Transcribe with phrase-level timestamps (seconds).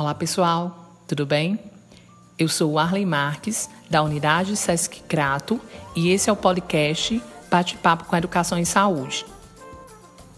[0.00, 1.58] Olá pessoal, tudo bem?
[2.38, 5.60] Eu sou Arley Marques, da unidade Sesc Crato,
[5.94, 9.26] e esse é o podcast Bate-Papo com Educação e Saúde.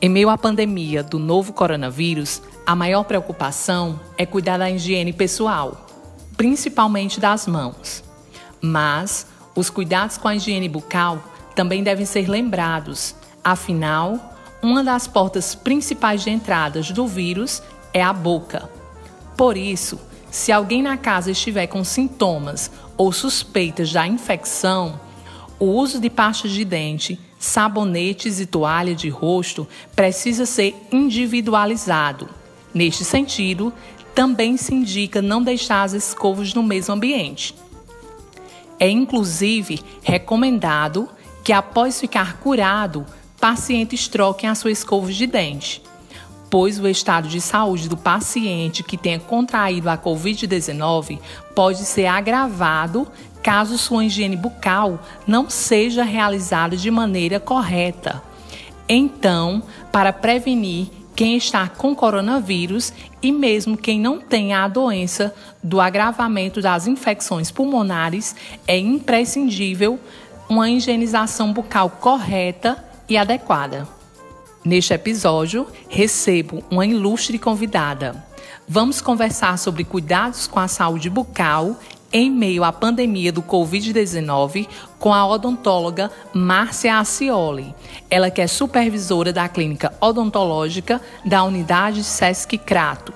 [0.00, 5.88] Em meio à pandemia do novo coronavírus, a maior preocupação é cuidar da higiene pessoal,
[6.36, 8.04] principalmente das mãos.
[8.60, 11.20] Mas os cuidados com a higiene bucal
[11.56, 17.60] também devem ser lembrados, afinal, uma das portas principais de entradas do vírus
[17.92, 18.77] é a boca.
[19.38, 20.00] Por isso,
[20.32, 25.00] se alguém na casa estiver com sintomas ou suspeitas da infecção,
[25.60, 29.64] o uso de pastas de dente, sabonetes e toalha de rosto
[29.94, 32.28] precisa ser individualizado.
[32.74, 33.72] Neste sentido,
[34.12, 37.54] também se indica não deixar as escovas no mesmo ambiente.
[38.76, 41.08] É inclusive recomendado
[41.44, 43.06] que, após ficar curado,
[43.40, 45.87] pacientes troquem as suas escovas de dente
[46.50, 51.18] pois o estado de saúde do paciente que tenha contraído a Covid-19
[51.54, 53.06] pode ser agravado
[53.42, 58.22] caso sua higiene bucal não seja realizada de maneira correta.
[58.88, 65.80] Então, para prevenir quem está com coronavírus e mesmo quem não tenha a doença do
[65.80, 69.98] agravamento das infecções pulmonares, é imprescindível
[70.48, 73.97] uma higienização bucal correta e adequada.
[74.64, 78.24] Neste episódio, recebo uma ilustre convidada.
[78.66, 81.76] Vamos conversar sobre cuidados com a saúde bucal
[82.12, 84.66] em meio à pandemia do Covid-19
[84.98, 87.74] com a odontóloga Márcia Acioli.
[88.10, 93.12] Ela que é supervisora da clínica odontológica da unidade Sesc Crato.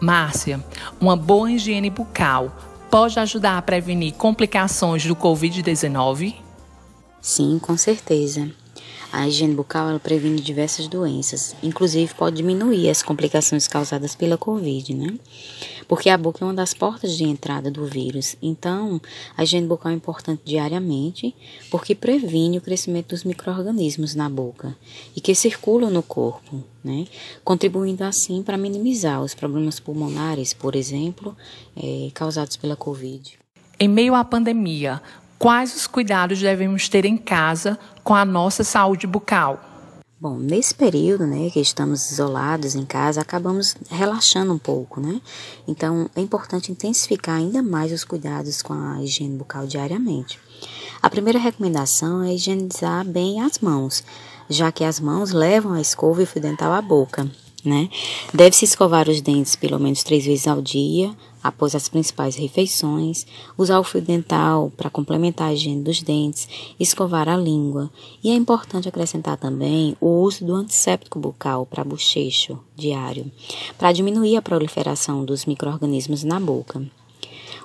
[0.00, 0.64] Márcia,
[1.00, 2.52] uma boa higiene bucal
[2.90, 6.34] pode ajudar a prevenir complicações do Covid-19?
[7.20, 8.50] Sim, com certeza.
[9.10, 14.94] A higiene bucal ela previne diversas doenças, inclusive pode diminuir as complicações causadas pela Covid,
[14.94, 15.18] né?
[15.86, 18.36] Porque a boca é uma das portas de entrada do vírus.
[18.42, 19.00] Então,
[19.34, 21.34] a higiene bucal é importante diariamente,
[21.70, 24.76] porque previne o crescimento dos micro-organismos na boca
[25.16, 27.06] e que circulam no corpo, né?
[27.42, 31.34] Contribuindo assim para minimizar os problemas pulmonares, por exemplo,
[31.74, 33.38] é, causados pela Covid.
[33.80, 35.00] Em meio à pandemia,
[35.38, 39.60] Quais os cuidados devemos ter em casa com a nossa saúde bucal?
[40.20, 45.20] Bom, nesse período, né, que estamos isolados em casa, acabamos relaxando um pouco, né?
[45.68, 50.40] Então, é importante intensificar ainda mais os cuidados com a higiene bucal diariamente.
[51.00, 54.02] A primeira recomendação é higienizar bem as mãos,
[54.50, 57.30] já que as mãos levam a escova e o fio dental à boca,
[57.64, 57.88] né?
[58.34, 61.14] Deve-se escovar os dentes pelo menos três vezes ao dia,
[61.48, 63.26] após as principais refeições,
[63.56, 66.48] usar o fio dental para complementar a higiene dos dentes,
[66.78, 67.90] escovar a língua.
[68.22, 73.30] E é importante acrescentar também o uso do antisséptico bucal para bochecho diário,
[73.76, 76.82] para diminuir a proliferação dos micro-organismos na boca.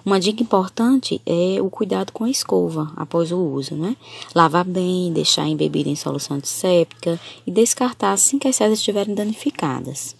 [0.05, 3.95] Uma dica importante é o cuidado com a escova após o uso, né?
[4.35, 7.17] Lavar bem, deixar embebida em solução antisséptica
[7.47, 10.13] e descartar assim que as cerdas estiverem danificadas.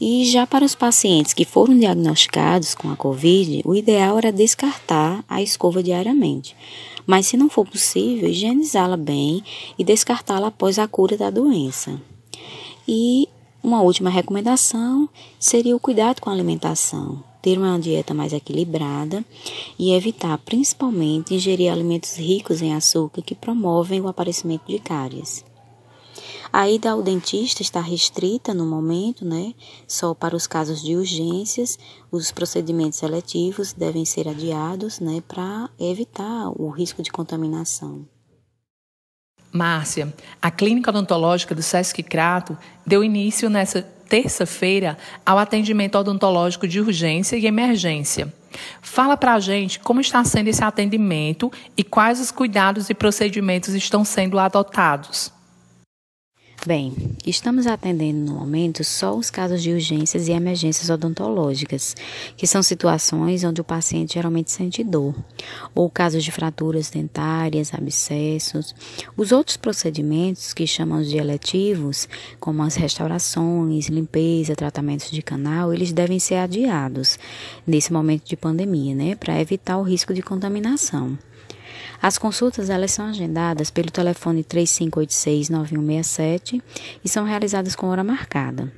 [0.00, 5.22] E já para os pacientes que foram diagnosticados com a Covid, o ideal era descartar
[5.28, 6.56] a escova diariamente.
[7.06, 9.44] Mas se não for possível, higienizá-la bem
[9.78, 12.00] e descartá-la após a cura da doença.
[12.88, 13.28] E
[13.62, 15.06] uma última recomendação
[15.38, 17.22] seria o cuidado com a alimentação.
[17.42, 19.22] Ter uma dieta mais equilibrada
[19.78, 25.44] e evitar principalmente ingerir alimentos ricos em açúcar que promovem o aparecimento de cáries.
[26.52, 29.54] A ida ao dentista está restrita no momento, né?
[29.86, 31.78] Só para os casos de urgências,
[32.10, 38.04] os procedimentos seletivos devem ser adiados, né, para evitar o risco de contaminação.
[39.52, 42.56] Márcia, a clínica odontológica do Sesc Crato
[42.86, 48.32] deu início nessa terça-feira ao atendimento odontológico de urgência e emergência.
[48.82, 53.72] Fala para a gente como está sendo esse atendimento e quais os cuidados e procedimentos
[53.74, 55.32] estão sendo adotados.
[56.66, 56.92] Bem,
[57.26, 61.96] estamos atendendo no momento só os casos de urgências e emergências odontológicas,
[62.36, 65.14] que são situações onde o paciente geralmente sente dor,
[65.74, 68.74] ou casos de fraturas dentárias, abscessos.
[69.16, 72.06] Os outros procedimentos que chamamos de eletivos,
[72.38, 77.18] como as restaurações, limpeza, tratamentos de canal, eles devem ser adiados
[77.66, 81.16] nesse momento de pandemia, né, para evitar o risco de contaminação.
[82.02, 86.62] As consultas elas são agendadas pelo telefone 3586-9167
[87.04, 88.72] e são realizadas com hora marcada.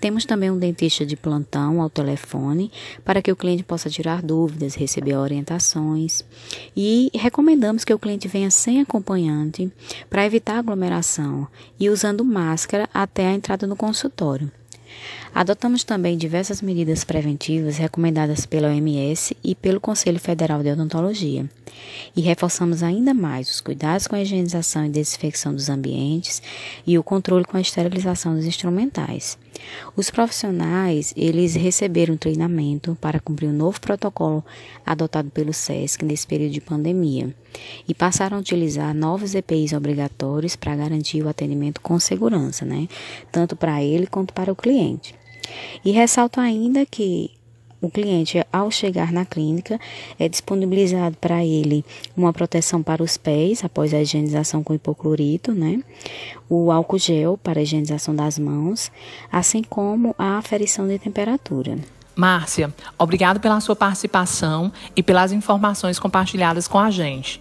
[0.00, 2.70] Temos também um dentista de plantão ao telefone
[3.04, 6.24] para que o cliente possa tirar dúvidas, receber orientações.
[6.76, 9.72] E recomendamos que o cliente venha sem acompanhante
[10.08, 11.46] para evitar aglomeração
[11.78, 14.50] e usando máscara até a entrada no consultório.
[15.32, 21.48] Adotamos também diversas medidas preventivas recomendadas pela OMS e pelo Conselho Federal de Odontologia.
[22.16, 26.42] E reforçamos ainda mais os cuidados com a higienização e desinfecção dos ambientes
[26.84, 29.38] e o controle com a esterilização dos instrumentais.
[29.94, 34.44] Os profissionais, eles receberam treinamento para cumprir o novo protocolo
[34.84, 37.32] adotado pelo SESC nesse período de pandemia
[37.86, 42.88] e passaram a utilizar novos EPIs obrigatórios para garantir o atendimento com segurança, né?
[43.30, 45.19] Tanto para ele quanto para o cliente.
[45.84, 47.30] E ressalto ainda que
[47.80, 49.80] o cliente, ao chegar na clínica,
[50.18, 51.82] é disponibilizado para ele
[52.14, 55.82] uma proteção para os pés após a higienização com hipoclorito, né?
[56.48, 58.92] O álcool gel para a higienização das mãos,
[59.32, 61.78] assim como a aferição de temperatura.
[62.14, 67.40] Márcia, obrigado pela sua participação e pelas informações compartilhadas com a gente.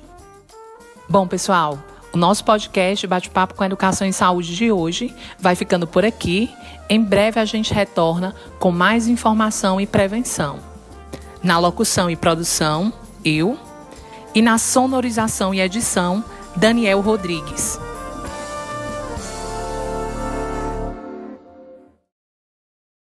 [1.09, 1.77] Bom, pessoal,
[2.11, 6.49] o nosso podcast Bate-Papo com Educação e Saúde de hoje vai ficando por aqui.
[6.89, 10.59] Em breve a gente retorna com mais informação e prevenção.
[11.43, 12.91] Na locução e produção,
[13.23, 13.57] eu.
[14.33, 16.23] E na sonorização e edição,
[16.55, 17.79] Daniel Rodrigues.